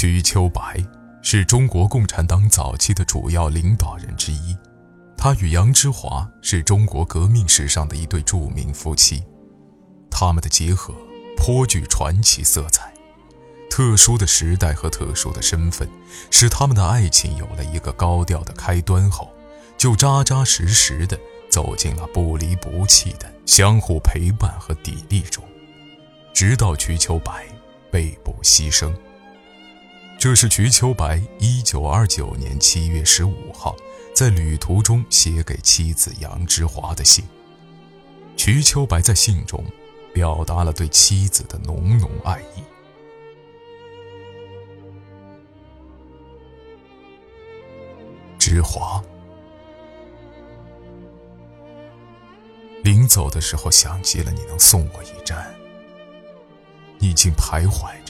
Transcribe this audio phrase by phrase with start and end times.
[0.00, 0.82] 瞿秋白
[1.20, 4.56] 是中国共产党早期的主要领导人之一，
[5.14, 9.22] 他与杨之华是中国革命史上的一对著名夫妻，
[10.10, 10.94] 他们的结合
[11.36, 12.90] 颇具传奇色彩。
[13.68, 15.86] 特殊的时代和特殊的身份，
[16.30, 19.30] 使他们的爱情有了一个高调的开端后，
[19.76, 21.20] 就扎扎实实的
[21.50, 25.44] 走进了不离不弃的相互陪伴和砥砺中，
[26.32, 27.44] 直到瞿秋白
[27.90, 28.90] 被捕牺牲。
[30.20, 33.74] 这是瞿秋白一九二九年七月十五号
[34.14, 37.24] 在旅途中写给妻子杨之华的信。
[38.36, 39.64] 瞿秋白在信中
[40.12, 42.62] 表达了对妻子的浓浓爱意。
[48.38, 49.02] 之华，
[52.84, 55.50] 临走的时候想极了你能送我一站，
[56.98, 58.09] 你竟徘徊着。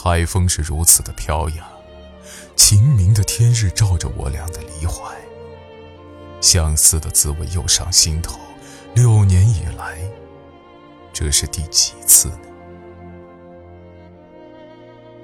[0.00, 1.66] 海风是如此的飘扬，
[2.54, 5.12] 晴明的天日照着我俩的离怀，
[6.40, 8.38] 相思的滋味又上心头。
[8.94, 9.98] 六年以来，
[11.12, 12.38] 这是第几次呢？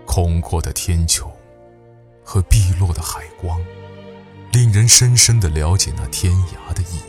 [0.04, 1.30] 空阔的天穹。
[2.26, 3.62] 和碧落的海光，
[4.50, 7.02] 令人深深的了解那天涯的意义。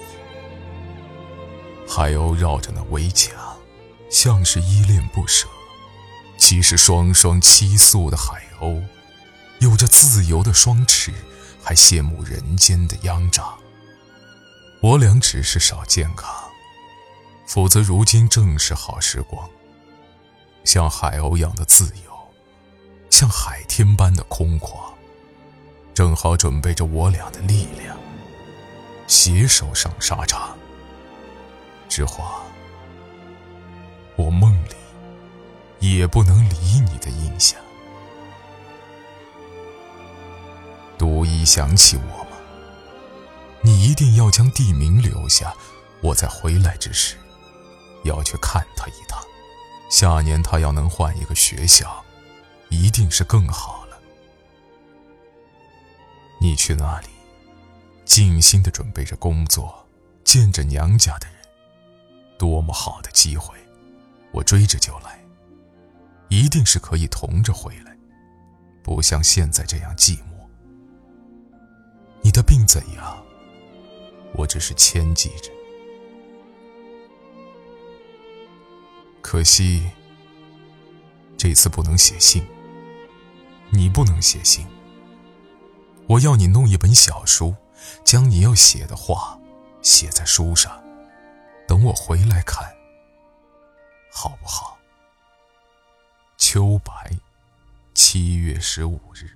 [1.87, 3.33] 海鸥绕着那围墙，
[4.09, 5.47] 像是依恋不舍。
[6.55, 8.81] 其实双双栖宿的海鸥，
[9.59, 11.13] 有着自由的双翅，
[11.61, 13.59] 还羡慕人间的秧长。
[14.81, 16.33] 我俩只是少健康，
[17.45, 19.49] 否则如今正是好时光。
[20.63, 22.33] 像海鸥一样的自由，
[23.09, 24.77] 像海天般的空旷。
[25.93, 27.97] 正好准备着我俩的力量，
[29.07, 30.57] 携手上沙场。
[31.89, 32.41] 之华，
[34.15, 34.57] 我梦
[35.93, 37.59] 也不能离你的印象。
[40.97, 42.37] 独一想起我吗？
[43.61, 45.53] 你一定要将地名留下，
[46.01, 47.17] 我在回来之时
[48.03, 49.21] 要去看他一趟。
[49.89, 52.03] 下年他要能换一个学校，
[52.69, 53.97] 一定是更好了。
[56.39, 57.07] 你去那里，
[58.05, 59.87] 静心的准备着工作，
[60.23, 61.35] 见着娘家的人，
[62.37, 63.57] 多么好的机会！
[64.31, 65.19] 我追着就来，
[66.29, 67.97] 一定是可以同着回来，
[68.83, 70.47] 不像现在这样寂寞。
[72.21, 73.23] 你的病怎样？
[74.33, 75.49] 我只是牵记着，
[79.21, 79.89] 可惜
[81.37, 82.45] 这次不能写信，
[83.69, 84.67] 你不能写信。
[86.07, 87.55] 我要你弄一本小书，
[88.03, 89.39] 将你要写的话
[89.81, 90.83] 写在书上，
[91.67, 92.69] 等我回来看，
[94.11, 94.74] 好不好？
[96.55, 97.11] 秋白，
[97.93, 99.29] 七月十五日。